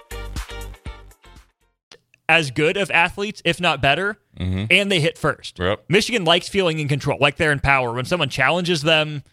As 2.31 2.49
good 2.49 2.77
of 2.77 2.89
athletes, 2.91 3.41
if 3.43 3.59
not 3.59 3.81
better, 3.81 4.17
mm-hmm. 4.39 4.67
and 4.69 4.89
they 4.89 5.01
hit 5.01 5.17
first. 5.17 5.59
Yep. 5.59 5.83
Michigan 5.89 6.23
likes 6.23 6.47
feeling 6.47 6.79
in 6.79 6.87
control, 6.87 7.17
like 7.19 7.35
they're 7.35 7.51
in 7.51 7.59
power. 7.59 7.91
When 7.91 8.05
someone 8.05 8.29
challenges 8.29 8.83
them, 8.83 9.23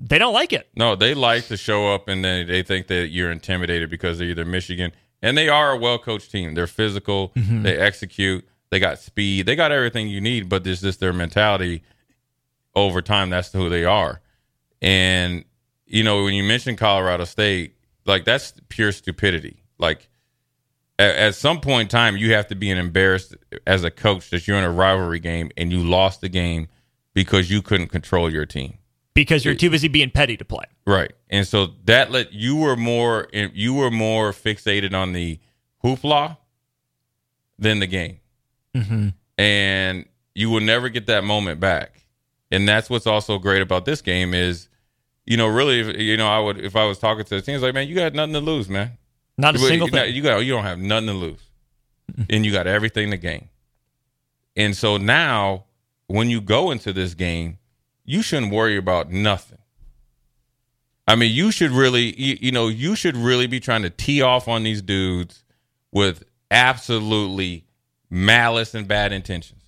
they 0.00 0.18
don't 0.18 0.34
like 0.34 0.52
it. 0.52 0.68
No, 0.74 0.96
they 0.96 1.14
like 1.14 1.46
to 1.46 1.56
show 1.56 1.94
up 1.94 2.08
and 2.08 2.24
then 2.24 2.48
they 2.48 2.64
think 2.64 2.88
that 2.88 3.10
you're 3.10 3.30
intimidated 3.30 3.88
because 3.88 4.18
they're 4.18 4.26
either 4.26 4.44
Michigan 4.44 4.90
and 5.22 5.38
they 5.38 5.48
are 5.48 5.74
a 5.74 5.76
well 5.76 5.96
coached 5.96 6.32
team. 6.32 6.54
They're 6.54 6.66
physical, 6.66 7.28
mm-hmm. 7.36 7.62
they 7.62 7.78
execute, 7.78 8.44
they 8.70 8.80
got 8.80 8.98
speed, 8.98 9.46
they 9.46 9.54
got 9.54 9.70
everything 9.70 10.08
you 10.08 10.20
need, 10.20 10.48
but 10.48 10.64
there's 10.64 10.80
just 10.80 10.98
their 10.98 11.12
mentality 11.12 11.84
over 12.74 13.00
time. 13.00 13.30
That's 13.30 13.52
who 13.52 13.68
they 13.68 13.84
are. 13.84 14.20
And, 14.82 15.44
you 15.86 16.02
know, 16.02 16.24
when 16.24 16.34
you 16.34 16.42
mention 16.42 16.74
Colorado 16.74 17.26
State, 17.26 17.76
like 18.06 18.24
that's 18.24 18.54
pure 18.68 18.90
stupidity. 18.90 19.62
Like, 19.78 20.08
at, 20.98 21.16
at 21.16 21.34
some 21.34 21.60
point 21.60 21.82
in 21.82 21.88
time, 21.88 22.16
you 22.16 22.34
have 22.34 22.46
to 22.48 22.54
be 22.54 22.70
an 22.70 22.78
embarrassed 22.78 23.34
as 23.66 23.84
a 23.84 23.90
coach 23.90 24.30
that 24.30 24.46
you're 24.46 24.56
in 24.56 24.64
a 24.64 24.70
rivalry 24.70 25.20
game 25.20 25.50
and 25.56 25.72
you 25.72 25.78
lost 25.78 26.20
the 26.20 26.28
game 26.28 26.68
because 27.14 27.50
you 27.50 27.62
couldn't 27.62 27.88
control 27.88 28.30
your 28.30 28.46
team. 28.46 28.78
Because 29.14 29.44
you're 29.44 29.54
too 29.54 29.70
busy 29.70 29.86
being 29.86 30.10
petty 30.10 30.36
to 30.36 30.44
play. 30.44 30.64
Right. 30.86 31.12
And 31.30 31.46
so 31.46 31.68
that 31.84 32.10
let 32.10 32.32
you 32.32 32.56
were 32.56 32.76
more 32.76 33.28
you 33.32 33.74
were 33.74 33.90
more 33.90 34.32
fixated 34.32 34.92
on 34.92 35.12
the 35.12 35.38
hoopla 35.84 36.36
than 37.56 37.78
the 37.78 37.86
game. 37.86 38.18
Mm-hmm. 38.74 39.10
And 39.38 40.06
you 40.34 40.50
will 40.50 40.60
never 40.60 40.88
get 40.88 41.06
that 41.06 41.22
moment 41.22 41.60
back. 41.60 42.06
And 42.50 42.68
that's 42.68 42.90
what's 42.90 43.06
also 43.06 43.38
great 43.38 43.62
about 43.62 43.84
this 43.84 44.02
game 44.02 44.34
is, 44.34 44.68
you 45.26 45.36
know, 45.36 45.46
really, 45.46 45.80
if, 45.80 45.96
you 45.96 46.16
know, 46.16 46.28
I 46.28 46.40
would 46.40 46.58
if 46.58 46.74
I 46.74 46.84
was 46.84 46.98
talking 46.98 47.24
to 47.24 47.34
the 47.36 47.40
teams 47.40 47.62
like, 47.62 47.74
man, 47.74 47.86
you 47.86 47.94
got 47.94 48.14
nothing 48.14 48.34
to 48.34 48.40
lose, 48.40 48.68
man. 48.68 48.98
Not 49.36 49.56
a 49.56 49.58
single 49.58 49.88
thing. 49.88 50.14
You 50.14 50.22
got 50.22 50.38
you 50.38 50.52
don't 50.52 50.64
have 50.64 50.78
nothing 50.78 51.08
to 51.08 51.14
lose, 51.14 51.42
and 52.30 52.44
you 52.44 52.52
got 52.52 52.66
everything 52.66 53.10
to 53.10 53.16
gain. 53.16 53.48
And 54.56 54.76
so 54.76 54.96
now, 54.96 55.64
when 56.06 56.30
you 56.30 56.40
go 56.40 56.70
into 56.70 56.92
this 56.92 57.14
game, 57.14 57.58
you 58.04 58.22
shouldn't 58.22 58.52
worry 58.52 58.76
about 58.76 59.10
nothing. 59.10 59.58
I 61.06 61.16
mean, 61.16 61.34
you 61.34 61.50
should 61.50 61.70
really, 61.70 62.18
you, 62.18 62.38
you 62.40 62.52
know, 62.52 62.68
you 62.68 62.96
should 62.96 63.16
really 63.16 63.46
be 63.46 63.60
trying 63.60 63.82
to 63.82 63.90
tee 63.90 64.22
off 64.22 64.48
on 64.48 64.62
these 64.62 64.80
dudes 64.80 65.44
with 65.92 66.24
absolutely 66.50 67.66
malice 68.08 68.74
and 68.74 68.88
bad 68.88 69.12
intentions, 69.12 69.62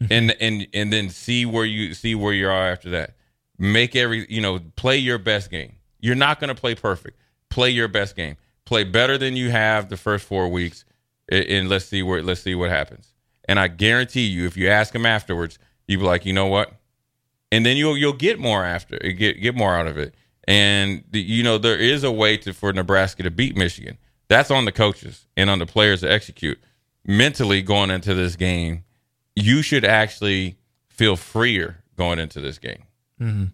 mm-hmm. 0.00 0.12
and 0.12 0.36
and 0.40 0.66
and 0.72 0.92
then 0.92 1.08
see 1.08 1.46
where 1.46 1.64
you 1.64 1.94
see 1.94 2.14
where 2.14 2.32
you 2.32 2.46
are 2.48 2.68
after 2.70 2.90
that. 2.90 3.14
Make 3.58 3.96
every, 3.96 4.24
you 4.28 4.40
know, 4.40 4.60
play 4.76 4.98
your 4.98 5.18
best 5.18 5.50
game. 5.50 5.76
You're 5.98 6.14
not 6.14 6.38
going 6.38 6.54
to 6.54 6.60
play 6.60 6.76
perfect. 6.76 7.18
Play 7.50 7.70
your 7.70 7.88
best 7.88 8.16
game. 8.16 8.36
Play 8.64 8.84
better 8.84 9.16
than 9.16 9.36
you 9.36 9.50
have 9.50 9.88
the 9.88 9.96
first 9.96 10.26
four 10.26 10.48
weeks, 10.48 10.84
and, 11.30 11.68
let's 11.68 11.86
see 11.86 12.02
where 12.02 12.22
let's 12.22 12.42
see 12.42 12.54
what 12.54 12.70
happens. 12.70 13.14
And 13.46 13.58
I 13.58 13.68
guarantee 13.68 14.26
you, 14.26 14.46
if 14.46 14.56
you 14.56 14.68
ask 14.68 14.92
them 14.92 15.06
afterwards, 15.06 15.58
you'll 15.86 16.00
be 16.00 16.06
like, 16.06 16.26
you 16.26 16.34
know 16.34 16.46
what? 16.46 16.78
and 17.50 17.64
then 17.64 17.76
you'll 17.76 17.96
you'll 17.96 18.12
get 18.12 18.38
more 18.38 18.64
after 18.64 18.98
get 18.98 19.40
get 19.40 19.54
more 19.54 19.74
out 19.74 19.86
of 19.86 19.98
it. 19.98 20.14
And 20.46 21.04
you 21.12 21.42
know 21.42 21.58
there 21.58 21.78
is 21.78 22.04
a 22.04 22.12
way 22.12 22.36
to 22.38 22.52
for 22.52 22.72
Nebraska 22.72 23.22
to 23.22 23.30
beat 23.30 23.56
Michigan. 23.56 23.98
That's 24.28 24.50
on 24.50 24.64
the 24.64 24.72
coaches 24.72 25.26
and 25.36 25.48
on 25.48 25.58
the 25.58 25.66
players 25.66 26.00
to 26.00 26.10
execute. 26.10 26.58
Mentally 27.06 27.62
going 27.62 27.90
into 27.90 28.14
this 28.14 28.36
game, 28.36 28.84
you 29.34 29.62
should 29.62 29.84
actually 29.84 30.56
feel 30.88 31.16
freer 31.16 31.78
going 31.96 32.18
into 32.18 32.40
this 32.40 32.58
game. 32.58 32.84
Mm-hmm. 33.20 33.44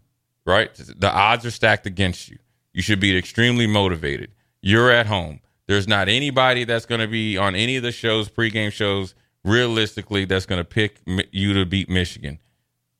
Right? 0.45 0.75
The 0.75 1.13
odds 1.13 1.47
are 1.47 1.51
stacked 1.51 1.87
against 1.87 2.29
you. 2.29 2.39
You 2.75 2.83
should 2.83 3.00
be 3.00 3.16
extremely 3.16 3.66
motivated. 3.66 4.33
You're 4.61 4.90
at 4.90 5.07
home. 5.07 5.40
There's 5.66 5.88
not 5.88 6.09
anybody 6.09 6.64
that's 6.64 6.85
going 6.85 7.00
to 7.00 7.07
be 7.07 7.38
on 7.38 7.54
any 7.54 7.76
of 7.76 7.83
the 7.83 7.93
shows, 7.93 8.28
pregame 8.28 8.73
shows, 8.73 9.14
realistically, 9.45 10.26
that's 10.26 10.45
going 10.45 10.61
to 10.61 10.64
pick 10.64 11.00
you 11.33 11.54
to 11.54 11.64
beat 11.64 11.88
Michigan 11.88 12.38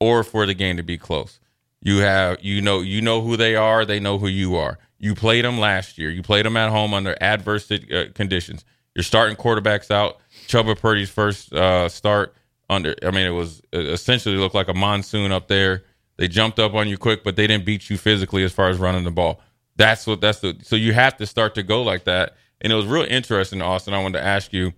or 0.01 0.25
for 0.25 0.47
the 0.47 0.55
game 0.55 0.77
to 0.79 0.83
be 0.83 0.97
close. 0.97 1.41
You 1.83 1.99
have 1.99 2.43
you 2.43 2.63
know 2.63 2.81
you 2.81 3.03
know 3.03 3.21
who 3.21 3.37
they 3.37 3.57
are. 3.57 3.85
They 3.85 4.01
know 4.01 4.19
who 4.19 4.29
you 4.29 4.57
are. 4.57 4.79
You 4.99 5.15
played 5.15 5.45
them 5.45 5.59
last 5.59 5.99
year. 5.99 6.09
You 6.09 6.23
played 6.23 6.47
them 6.47 6.57
at 6.57 6.71
home 6.71 6.95
under 6.95 7.15
adverse 7.21 7.71
uh, 7.71 8.07
conditions. 8.15 8.65
You're 8.95 9.03
starting 9.03 9.37
quarterbacks 9.37 9.91
out. 9.91 10.19
Chubba 10.47 10.79
Purdy's 10.79 11.11
first 11.11 11.53
uh, 11.53 11.91
start 11.91 12.35
under. 12.71 12.95
I 13.03 13.11
mean, 13.11 13.27
it 13.27 13.31
was 13.31 13.61
it 13.71 13.87
essentially 13.87 14.37
looked 14.37 14.55
like 14.55 14.69
a 14.69 14.75
monsoon 14.75 15.31
up 15.31 15.49
there. 15.49 15.85
They 16.17 16.29
jumped 16.29 16.59
up 16.59 16.73
on 16.75 16.89
you 16.89 16.97
quick, 16.97 17.23
but 17.23 17.37
they 17.37 17.47
didn't 17.47 17.67
beat 17.67 17.91
you 17.91 17.99
physically 17.99 18.45
as 18.45 18.53
far 18.53 18.69
as 18.69 18.79
running 18.79 19.05
the 19.05 19.11
ball. 19.11 19.43
That's 19.77 20.07
what 20.07 20.21
that's 20.21 20.41
the. 20.41 20.57
So 20.63 20.77
you 20.77 20.93
have 20.93 21.17
to 21.19 21.27
start 21.27 21.55
to 21.57 21.63
go 21.63 21.83
like 21.83 22.05
that. 22.05 22.37
And 22.61 22.73
it 22.73 22.77
was 22.77 22.87
real 22.87 23.05
interesting, 23.05 23.61
Austin. 23.61 23.95
I 23.95 24.03
wanted 24.03 24.19
to 24.19 24.25
ask 24.25 24.53
you 24.53 24.73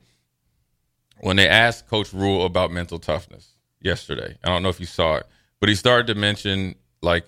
when 1.21 1.37
they 1.37 1.49
asked 1.49 1.87
Coach 1.87 2.12
Rhule 2.12 2.45
about 2.45 2.71
mental 2.71 2.99
toughness 2.99 3.53
yesterday. 3.81 4.37
I 4.43 4.49
don't 4.49 4.62
know 4.62 4.69
if 4.69 4.81
you 4.81 4.87
saw 4.87 5.17
it, 5.17 5.26
but 5.61 5.69
he 5.69 5.75
started 5.75 6.07
to 6.09 6.15
mention 6.15 6.75
like 7.03 7.26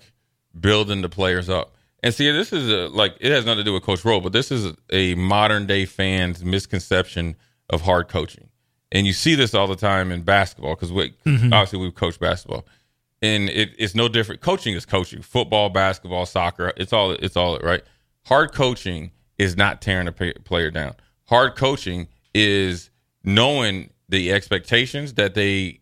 building 0.59 1.01
the 1.01 1.09
players 1.09 1.49
up. 1.49 1.75
And 2.01 2.13
see, 2.13 2.31
this 2.31 2.53
is 2.53 2.69
a, 2.69 2.87
like 2.87 3.15
it 3.19 3.31
has 3.31 3.45
nothing 3.45 3.59
to 3.59 3.63
do 3.63 3.73
with 3.73 3.83
Coach 3.83 4.05
Rhule, 4.05 4.21
but 4.21 4.31
this 4.31 4.51
is 4.51 4.73
a 4.89 5.15
modern 5.15 5.67
day 5.67 5.85
fan's 5.85 6.43
misconception 6.43 7.35
of 7.69 7.81
hard 7.81 8.07
coaching. 8.07 8.49
And 8.91 9.05
you 9.05 9.13
see 9.13 9.35
this 9.35 9.53
all 9.53 9.67
the 9.67 9.75
time 9.75 10.11
in 10.11 10.23
basketball 10.23 10.75
because 10.75 10.91
we 10.91 11.13
mm-hmm. 11.25 11.53
obviously 11.53 11.79
we've 11.79 11.95
coached 11.95 12.19
basketball, 12.19 12.65
and 13.21 13.49
it, 13.49 13.71
it's 13.77 13.95
no 13.95 14.07
different. 14.07 14.41
Coaching 14.41 14.75
is 14.75 14.85
coaching. 14.85 15.21
Football, 15.21 15.69
basketball, 15.69 16.25
soccer. 16.25 16.73
It's 16.77 16.93
all. 16.93 17.11
It's 17.11 17.35
all 17.35 17.59
right. 17.59 17.83
Hard 18.25 18.53
coaching 18.53 19.11
is 19.37 19.57
not 19.57 19.81
tearing 19.81 20.07
a 20.07 20.11
player 20.11 20.69
down. 20.69 20.95
Hard 21.25 21.55
coaching 21.55 22.07
is 22.33 22.89
knowing 23.23 23.89
the 24.07 24.31
expectations 24.31 25.13
that 25.13 25.33
they 25.33 25.81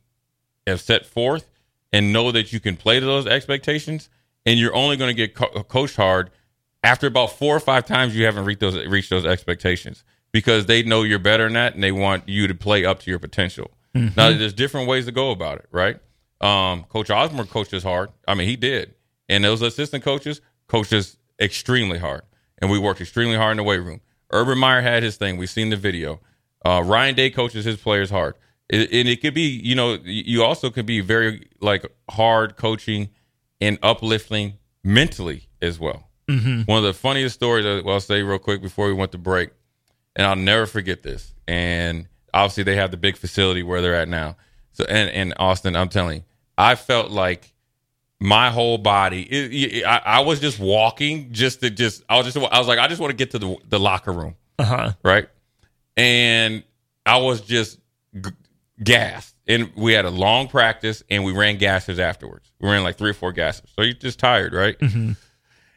have 0.65 0.81
set 0.81 1.05
forth 1.05 1.49
and 1.91 2.11
know 2.11 2.31
that 2.31 2.51
you 2.51 2.59
can 2.59 2.75
play 2.75 2.99
to 2.99 3.05
those 3.05 3.25
expectations 3.25 4.09
and 4.45 4.59
you're 4.59 4.75
only 4.75 4.97
going 4.97 5.09
to 5.09 5.13
get 5.13 5.33
co- 5.33 5.63
coached 5.63 5.95
hard 5.95 6.29
after 6.83 7.07
about 7.07 7.31
four 7.31 7.55
or 7.55 7.59
five 7.59 7.85
times 7.85 8.15
you 8.15 8.25
haven't 8.25 8.45
reached 8.45 8.59
those 8.59 8.75
reached 8.87 9.09
those 9.09 9.25
expectations 9.25 10.03
because 10.31 10.65
they 10.65 10.83
know 10.83 11.03
you're 11.03 11.19
better 11.19 11.45
than 11.45 11.53
that 11.53 11.73
and 11.73 11.83
they 11.83 11.91
want 11.91 12.27
you 12.27 12.47
to 12.47 12.55
play 12.55 12.85
up 12.85 12.99
to 12.99 13.09
your 13.09 13.19
potential. 13.19 13.71
Mm-hmm. 13.95 14.13
Now 14.15 14.29
there's 14.37 14.53
different 14.53 14.87
ways 14.87 15.05
to 15.05 15.11
go 15.11 15.31
about 15.31 15.59
it, 15.59 15.67
right? 15.71 15.99
Um, 16.41 16.83
Coach 16.83 17.09
Osborne 17.09 17.47
coached 17.47 17.73
us 17.73 17.83
hard. 17.83 18.09
I 18.27 18.35
mean, 18.35 18.47
he 18.47 18.55
did, 18.55 18.93
and 19.27 19.43
those 19.43 19.61
assistant 19.61 20.03
coaches 20.03 20.41
coached 20.67 20.93
us 20.93 21.17
extremely 21.39 21.97
hard, 21.97 22.21
and 22.59 22.69
we 22.69 22.77
worked 22.79 23.01
extremely 23.01 23.35
hard 23.37 23.51
in 23.51 23.57
the 23.57 23.63
weight 23.63 23.79
room. 23.79 24.01
Urban 24.31 24.57
Meyer 24.57 24.81
had 24.81 25.03
his 25.03 25.17
thing. 25.17 25.37
We've 25.37 25.49
seen 25.49 25.69
the 25.69 25.77
video. 25.77 26.19
Uh, 26.65 26.83
Ryan 26.85 27.15
Day 27.15 27.29
coaches 27.29 27.65
his 27.65 27.77
players 27.77 28.09
hard, 28.09 28.35
it, 28.69 28.91
and 28.91 29.07
it 29.07 29.21
could 29.21 29.33
be, 29.33 29.47
you 29.47 29.75
know, 29.75 29.97
you 30.03 30.43
also 30.43 30.69
could 30.69 30.85
be 30.85 30.99
very 30.99 31.47
like 31.61 31.85
hard 32.09 32.57
coaching 32.57 33.09
and 33.61 33.79
uplifting 33.81 34.53
mentally 34.83 35.47
as 35.61 35.79
well. 35.79 36.09
One 36.65 36.77
of 36.77 36.83
the 36.83 36.93
funniest 36.93 37.35
stories 37.35 37.65
I'll 37.65 37.99
say 38.01 38.21
real 38.21 38.37
quick 38.37 38.61
before 38.61 38.87
we 38.87 38.93
went 38.93 39.13
to 39.13 39.17
break, 39.17 39.51
and 40.15 40.27
I'll 40.27 40.35
never 40.35 40.65
forget 40.65 41.01
this. 41.01 41.33
And 41.47 42.07
obviously, 42.33 42.63
they 42.63 42.75
have 42.75 42.91
the 42.91 42.97
big 42.97 43.15
facility 43.15 43.63
where 43.63 43.81
they're 43.81 43.95
at 43.95 44.09
now. 44.09 44.35
So, 44.77 44.85
and 44.87 45.09
and 45.09 45.33
Austin, 45.37 45.75
I'm 45.75 45.89
telling 45.89 46.17
you, 46.19 46.23
I 46.57 46.75
felt 46.75 47.09
like 47.11 47.51
my 48.19 48.49
whole 48.49 48.77
body. 48.77 49.21
It, 49.23 49.53
it- 49.77 49.83
I, 49.85 50.01
I 50.05 50.19
was 50.21 50.39
just 50.39 50.59
walking, 50.59 51.31
just 51.33 51.61
to 51.61 51.69
just. 51.69 52.03
I 52.09 52.17
was 52.17 52.25
just. 52.31 52.37
I 52.37 52.59
was 52.59 52.67
like, 52.67 52.79
I 52.79 52.87
just 52.87 53.01
want 53.01 53.11
to 53.11 53.15
get 53.17 53.31
to 53.31 53.39
the 53.39 53.55
the 53.69 53.79
locker 53.79 54.11
room 54.11 54.35
Uh 54.59 54.63
huh. 54.65 54.91
right? 55.03 55.27
And 55.95 56.63
I 57.05 57.17
was 57.17 57.41
just 57.41 57.79
g- 58.19 58.31
gassed. 58.83 59.33
And 59.47 59.71
we 59.75 59.93
had 59.93 60.03
a 60.05 60.09
long 60.09 60.49
practice, 60.49 61.03
and 61.09 61.23
we 61.23 61.31
ran 61.31 61.57
gassers 61.57 61.99
afterwards. 61.99 62.51
We 62.59 62.69
ran 62.69 62.83
like 62.83 62.97
three 62.97 63.11
or 63.11 63.13
four 63.13 63.31
gassers. 63.33 63.67
So 63.75 63.81
you're 63.81 63.93
just 63.93 64.19
tired, 64.19 64.53
right? 64.53 64.75
And 64.81 65.15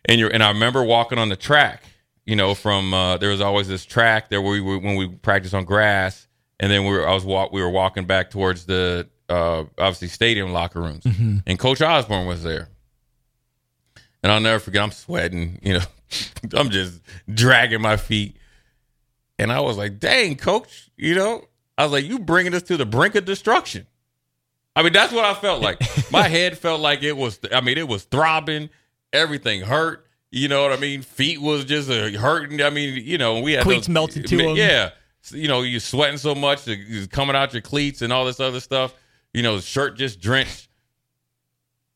you're 0.07 0.31
and 0.31 0.43
I 0.43 0.49
remember 0.51 0.83
walking 0.83 1.19
on 1.19 1.29
the 1.29 1.37
track. 1.37 1.83
You 2.27 2.37
know, 2.37 2.55
from 2.55 2.93
uh, 2.93 3.17
there 3.17 3.31
was 3.31 3.41
always 3.41 3.69
this 3.69 3.85
track 3.85 4.29
there 4.29 4.43
where 4.43 4.53
we 4.53 4.61
were 4.61 4.79
when 4.79 4.97
we 4.97 5.09
practiced 5.09 5.55
on 5.55 5.65
grass, 5.65 6.27
and 6.61 6.71
then 6.71 6.85
we 6.85 6.93
were 6.93 7.09
I 7.09 7.13
was 7.13 7.25
walk 7.25 7.51
we 7.53 7.61
were 7.61 7.71
walking 7.71 8.05
back 8.05 8.31
towards 8.31 8.67
the 8.67 9.09
uh, 9.29 9.65
obviously 9.79 10.09
stadium 10.09 10.53
locker 10.53 10.81
rooms, 10.81 11.05
and 11.47 11.59
Coach 11.59 11.81
Osborne 11.83 12.27
was 12.29 12.45
there. 12.45 12.69
And 14.23 14.31
I'll 14.31 14.41
never 14.41 14.59
forget. 14.59 14.83
I'm 14.83 14.91
sweating. 14.93 15.59
You 15.63 15.75
know, 15.75 15.85
I'm 16.55 16.71
just 16.71 17.01
dragging 17.33 17.81
my 17.81 17.97
feet. 17.97 18.37
And 19.39 19.51
I 19.51 19.61
was 19.61 19.79
like, 19.79 19.99
dang, 19.99 20.37
coach, 20.37 20.91
you 20.99 21.15
know, 21.15 21.43
I 21.79 21.85
was 21.85 21.93
like, 21.93 22.05
you 22.05 22.19
bringing 22.19 22.53
us 22.53 22.61
to 22.65 22.77
the 22.77 22.85
brink 22.85 23.15
of 23.15 23.25
destruction. 23.25 23.87
I 24.77 24.83
mean, 24.83 24.93
that's 24.93 25.15
what 25.15 25.25
I 25.25 25.33
felt 25.33 25.63
like. 25.63 25.81
My 26.13 26.29
head 26.29 26.59
felt 26.59 26.83
like 26.83 27.03
it 27.03 27.17
was, 27.17 27.41
I 27.51 27.63
mean, 27.63 27.79
it 27.79 27.89
was 27.89 28.05
throbbing, 28.05 28.69
everything 29.15 29.63
hurt. 29.63 30.07
You 30.31 30.49
know 30.49 30.63
what 30.63 30.73
I 30.73 30.77
mean? 30.77 31.01
Feet 31.01 31.41
was 31.41 31.65
just 31.65 31.89
uh, 31.91 32.11
hurting. 32.11 32.61
I 32.61 32.69
mean, 32.69 33.03
you 33.03 33.17
know, 33.17 33.41
we 33.41 33.53
had 33.53 33.63
Cleats 33.63 33.89
melted 33.89 34.27
to 34.27 34.51
'em. 34.51 34.57
Yeah. 34.57 34.91
You 35.29 35.49
know, 35.49 35.63
you're 35.63 35.81
sweating 35.81 36.19
so 36.19 36.35
much, 36.35 36.67
it's 36.67 37.07
coming 37.07 37.37
out 37.37 37.53
your 37.53 37.63
cleats 37.63 38.03
and 38.03 38.13
all 38.13 38.25
this 38.25 38.41
other 38.41 38.61
stuff. 38.61 38.95
You 39.33 39.43
know, 39.43 39.61
shirt 39.61 39.97
just 39.97 40.21
drenched. 40.21 40.69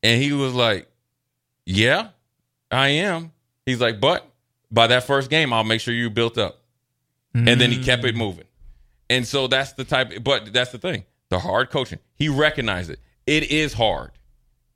And 0.02 0.22
he 0.22 0.32
was 0.32 0.52
like, 0.52 0.88
Yeah, 1.66 2.08
I 2.70 2.88
am. 2.88 3.32
He's 3.66 3.80
like, 3.80 4.00
But 4.00 4.28
by 4.70 4.86
that 4.88 5.04
first 5.04 5.30
game, 5.30 5.52
I'll 5.52 5.64
make 5.64 5.80
sure 5.80 5.94
you 5.94 6.10
built 6.10 6.38
up. 6.38 6.60
And 7.34 7.60
then 7.60 7.72
he 7.72 7.82
kept 7.82 8.04
it 8.04 8.14
mm. 8.14 8.18
moving. 8.18 8.44
And 9.10 9.26
so 9.26 9.48
that's 9.48 9.72
the 9.72 9.84
type, 9.84 10.22
but 10.22 10.52
that's 10.52 10.70
the 10.70 10.78
thing 10.78 11.04
the 11.30 11.38
hard 11.38 11.70
coaching. 11.70 11.98
He 12.14 12.28
recognized 12.28 12.90
it. 12.90 13.00
It 13.26 13.50
is 13.50 13.72
hard, 13.72 14.12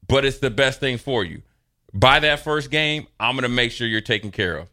but 0.09 0.25
it's 0.25 0.39
the 0.39 0.51
best 0.51 0.81
thing 0.81 0.99
for 0.99 1.25
you. 1.25 1.43
By 1.95 2.21
that 2.21 2.41
first 2.41 2.71
game, 2.71 3.07
I'm 3.21 3.35
going 3.35 3.45
to 3.45 3.49
make 3.49 3.71
sure 3.71 3.87
you're 3.87 4.01
taken 4.01 4.31
care 4.31 4.57
of. 4.57 4.69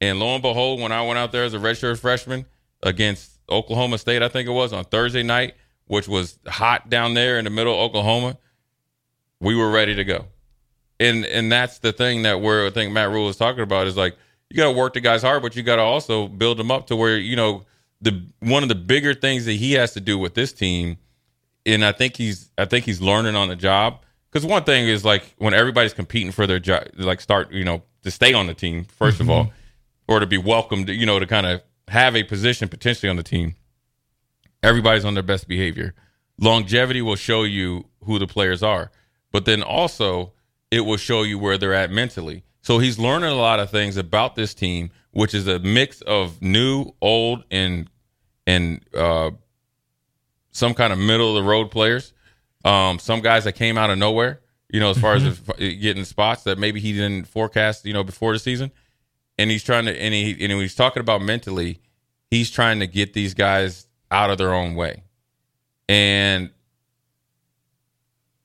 And 0.00 0.20
lo 0.20 0.34
and 0.34 0.42
behold, 0.42 0.80
when 0.80 0.92
I 0.92 1.02
went 1.02 1.18
out 1.18 1.32
there 1.32 1.44
as 1.44 1.52
a 1.52 1.58
redshirt 1.58 1.98
freshman 1.98 2.46
against 2.82 3.38
Oklahoma 3.48 3.98
State, 3.98 4.22
I 4.22 4.28
think 4.28 4.48
it 4.48 4.52
was 4.52 4.72
on 4.72 4.84
Thursday 4.84 5.22
night, 5.22 5.54
which 5.86 6.08
was 6.08 6.38
hot 6.46 6.88
down 6.88 7.14
there 7.14 7.38
in 7.38 7.44
the 7.44 7.50
middle 7.50 7.74
of 7.74 7.80
Oklahoma, 7.80 8.38
we 9.40 9.54
were 9.54 9.70
ready 9.70 9.94
to 9.94 10.04
go. 10.04 10.26
And 10.98 11.24
and 11.24 11.50
that's 11.50 11.78
the 11.78 11.92
thing 11.92 12.22
that 12.22 12.40
where 12.40 12.66
I 12.66 12.70
think 12.70 12.92
Matt 12.92 13.10
Rhule 13.10 13.28
is 13.28 13.36
talking 13.36 13.62
about 13.62 13.86
is 13.86 13.96
like 13.96 14.16
you 14.50 14.56
got 14.56 14.72
to 14.72 14.78
work 14.78 14.94
the 14.94 15.00
guys 15.00 15.22
hard, 15.22 15.42
but 15.42 15.56
you 15.56 15.62
got 15.62 15.76
to 15.76 15.82
also 15.82 16.28
build 16.28 16.58
them 16.58 16.70
up 16.70 16.88
to 16.88 16.96
where 16.96 17.16
you 17.16 17.36
know 17.36 17.64
the 18.00 18.22
one 18.40 18.62
of 18.62 18.68
the 18.68 18.74
bigger 18.74 19.14
things 19.14 19.46
that 19.46 19.54
he 19.54 19.72
has 19.72 19.94
to 19.94 20.00
do 20.00 20.18
with 20.18 20.34
this 20.34 20.52
team, 20.52 20.98
and 21.64 21.84
I 21.84 21.92
think 21.92 22.16
he's 22.16 22.50
I 22.58 22.66
think 22.66 22.84
he's 22.84 23.00
learning 23.00 23.34
on 23.34 23.48
the 23.48 23.56
job. 23.56 24.02
Because 24.30 24.46
one 24.46 24.62
thing 24.62 24.86
is 24.86 25.04
like 25.04 25.34
when 25.38 25.54
everybody's 25.54 25.94
competing 25.94 26.32
for 26.32 26.46
their 26.46 26.60
job, 26.60 26.84
like 26.96 27.20
start 27.20 27.50
you 27.50 27.64
know 27.64 27.82
to 28.02 28.10
stay 28.10 28.32
on 28.34 28.46
the 28.46 28.54
team 28.54 28.84
1st 28.84 29.08
of 29.08 29.16
mm-hmm. 29.18 29.30
all, 29.30 29.52
or 30.08 30.20
to 30.20 30.26
be 30.26 30.38
welcomed, 30.38 30.88
you 30.88 31.06
know, 31.06 31.18
to 31.18 31.26
kind 31.26 31.46
of 31.46 31.62
have 31.90 32.14
a 32.14 32.22
position 32.22 32.68
potentially 32.68 33.10
on 33.10 33.16
the 33.16 33.22
team. 33.22 33.56
Everybody's 34.62 35.04
on 35.04 35.14
their 35.14 35.24
best 35.24 35.48
behavior. 35.48 35.92
Longevity 36.38 37.02
will 37.02 37.16
show 37.16 37.42
you 37.42 37.86
who 38.04 38.18
the 38.20 38.28
players 38.28 38.62
are, 38.62 38.92
but 39.32 39.44
then 39.44 39.62
also 39.62 40.32
it 40.70 40.82
will 40.82 40.96
show 40.96 41.24
you 41.24 41.36
where 41.36 41.58
they're 41.58 41.74
at 41.74 41.90
mentally. 41.90 42.44
So 42.62 42.78
he's 42.78 42.98
learning 42.98 43.30
a 43.30 43.34
lot 43.34 43.58
of 43.58 43.70
things 43.70 43.96
about 43.96 44.36
this 44.36 44.54
team, 44.54 44.90
which 45.10 45.34
is 45.34 45.48
a 45.48 45.58
mix 45.58 46.00
of 46.02 46.40
new, 46.40 46.92
old, 47.00 47.42
and 47.50 47.90
and 48.46 48.82
uh, 48.94 49.32
some 50.52 50.74
kind 50.74 50.92
of 50.92 50.98
middle 50.98 51.36
of 51.36 51.42
the 51.42 51.48
road 51.48 51.72
players. 51.72 52.12
Um, 52.64 53.00
some 53.00 53.20
guys 53.20 53.44
that 53.44 53.54
came 53.54 53.76
out 53.76 53.90
of 53.90 53.98
nowhere, 53.98 54.40
you 54.68 54.78
know, 54.78 54.90
as 54.90 54.98
far 54.98 55.14
as 55.14 55.40
getting 55.58 56.04
spots 56.04 56.44
that 56.44 56.58
maybe 56.58 56.78
he 56.78 56.92
didn't 56.92 57.26
forecast, 57.26 57.84
you 57.84 57.92
know, 57.92 58.04
before 58.04 58.32
the 58.32 58.38
season. 58.38 58.70
And 59.40 59.50
he's 59.50 59.64
trying 59.64 59.86
to, 59.86 59.98
and 59.98 60.12
he, 60.12 60.32
and 60.32 60.52
when 60.52 60.60
he's 60.60 60.74
talking 60.74 61.00
about 61.00 61.22
mentally, 61.22 61.80
he's 62.30 62.50
trying 62.50 62.80
to 62.80 62.86
get 62.86 63.14
these 63.14 63.32
guys 63.32 63.86
out 64.10 64.28
of 64.28 64.36
their 64.36 64.52
own 64.52 64.74
way. 64.74 65.04
And 65.88 66.50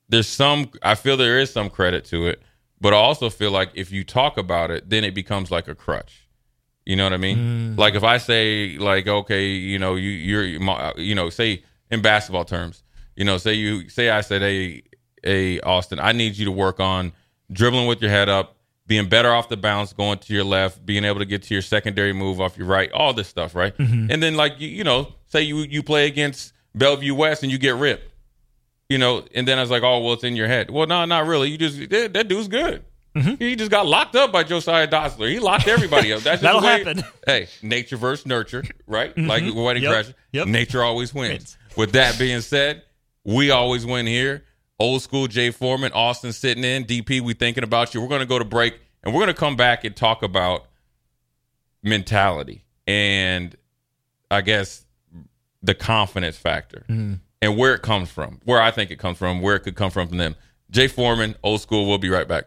there's 0.08 0.26
some, 0.26 0.70
I 0.82 0.94
feel 0.94 1.18
there 1.18 1.38
is 1.38 1.52
some 1.52 1.68
credit 1.68 2.06
to 2.06 2.28
it, 2.28 2.40
but 2.80 2.94
I 2.94 2.96
also 2.96 3.28
feel 3.28 3.50
like 3.50 3.72
if 3.74 3.92
you 3.92 4.04
talk 4.04 4.38
about 4.38 4.70
it, 4.70 4.88
then 4.88 5.04
it 5.04 5.14
becomes 5.14 5.50
like 5.50 5.68
a 5.68 5.74
crutch. 5.74 6.26
You 6.86 6.96
know 6.96 7.04
what 7.04 7.12
I 7.12 7.18
mean? 7.18 7.74
Mm. 7.74 7.78
Like 7.78 7.94
if 7.94 8.02
I 8.02 8.16
say 8.16 8.78
like, 8.78 9.06
okay, 9.06 9.48
you 9.48 9.78
know, 9.78 9.96
you 9.96 10.10
you're 10.10 10.44
you 10.96 11.14
know, 11.14 11.28
say 11.28 11.62
in 11.90 12.00
basketball 12.00 12.46
terms, 12.46 12.84
you 13.16 13.24
know, 13.24 13.36
say 13.36 13.52
you 13.52 13.90
say 13.90 14.08
I 14.08 14.22
said, 14.22 14.40
hey, 14.40 14.84
hey, 15.22 15.60
Austin, 15.60 15.98
I 16.00 16.12
need 16.12 16.38
you 16.38 16.46
to 16.46 16.52
work 16.52 16.80
on 16.80 17.12
dribbling 17.52 17.86
with 17.86 18.00
your 18.00 18.10
head 18.10 18.30
up, 18.30 18.55
being 18.86 19.08
better 19.08 19.32
off 19.32 19.48
the 19.48 19.56
bounce, 19.56 19.92
going 19.92 20.18
to 20.18 20.32
your 20.32 20.44
left, 20.44 20.84
being 20.86 21.04
able 21.04 21.18
to 21.18 21.24
get 21.24 21.42
to 21.44 21.54
your 21.54 21.62
secondary 21.62 22.12
move 22.12 22.40
off 22.40 22.56
your 22.56 22.66
right, 22.66 22.90
all 22.92 23.12
this 23.12 23.28
stuff, 23.28 23.54
right? 23.54 23.76
Mm-hmm. 23.76 24.10
And 24.10 24.22
then 24.22 24.36
like 24.36 24.60
you, 24.60 24.68
you 24.68 24.84
know, 24.84 25.12
say 25.26 25.42
you 25.42 25.58
you 25.58 25.82
play 25.82 26.06
against 26.06 26.52
Bellevue 26.74 27.14
West 27.14 27.42
and 27.42 27.50
you 27.50 27.58
get 27.58 27.74
ripped, 27.76 28.08
you 28.88 28.98
know, 28.98 29.24
and 29.34 29.46
then 29.48 29.58
I 29.58 29.62
was 29.62 29.70
like, 29.70 29.82
oh, 29.82 30.00
well, 30.00 30.12
it's 30.14 30.24
in 30.24 30.36
your 30.36 30.46
head. 30.48 30.70
Well, 30.70 30.86
no, 30.86 31.04
not 31.04 31.26
really. 31.26 31.50
You 31.50 31.58
just 31.58 31.90
that, 31.90 32.12
that 32.14 32.28
dude's 32.28 32.48
good. 32.48 32.84
Mm-hmm. 33.16 33.36
He 33.42 33.56
just 33.56 33.70
got 33.70 33.86
locked 33.86 34.14
up 34.14 34.30
by 34.30 34.42
Josiah 34.44 34.86
Dotzler. 34.86 35.30
He 35.30 35.38
locked 35.38 35.66
everybody 35.68 36.12
up. 36.12 36.20
That's 36.20 36.42
just 36.42 36.42
That'll 36.42 36.60
way- 36.60 36.84
happen. 36.84 37.02
Hey, 37.26 37.48
nature 37.60 37.96
versus 37.96 38.24
nurture, 38.26 38.62
right? 38.86 39.12
Mm-hmm. 39.16 39.26
Like 39.28 39.42
wedding 39.54 39.82
Yep. 39.82 39.92
crashers. 39.92 40.14
Yep. 40.32 40.46
Nature 40.48 40.82
always. 40.84 41.12
Wins. 41.12 41.56
With 41.76 41.92
that 41.92 42.18
being 42.18 42.40
said, 42.40 42.82
we 43.24 43.50
always 43.50 43.84
win 43.84 44.06
here. 44.06 44.44
Old 44.78 45.02
school 45.02 45.26
Jay 45.26 45.50
Foreman, 45.50 45.92
Austin 45.92 46.32
sitting 46.32 46.64
in. 46.64 46.84
DP, 46.84 47.20
we 47.20 47.34
thinking 47.34 47.64
about 47.64 47.94
you. 47.94 48.00
We're 48.00 48.08
going 48.08 48.20
to 48.20 48.26
go 48.26 48.38
to 48.38 48.44
break 48.44 48.78
and 49.02 49.14
we're 49.14 49.20
going 49.20 49.34
to 49.34 49.40
come 49.40 49.56
back 49.56 49.84
and 49.84 49.96
talk 49.96 50.22
about 50.22 50.66
mentality 51.82 52.64
and 52.86 53.56
I 54.30 54.40
guess 54.40 54.84
the 55.62 55.74
confidence 55.74 56.36
factor 56.36 56.84
mm-hmm. 56.88 57.14
and 57.40 57.56
where 57.56 57.74
it 57.74 57.82
comes 57.82 58.10
from, 58.10 58.40
where 58.44 58.60
I 58.60 58.70
think 58.70 58.90
it 58.90 58.98
comes 58.98 59.18
from, 59.18 59.40
where 59.40 59.56
it 59.56 59.60
could 59.60 59.76
come 59.76 59.90
from 59.90 60.08
from 60.08 60.18
them. 60.18 60.36
Jay 60.70 60.88
Foreman, 60.88 61.36
old 61.42 61.60
school. 61.60 61.86
We'll 61.86 61.98
be 61.98 62.10
right 62.10 62.26
back. 62.26 62.46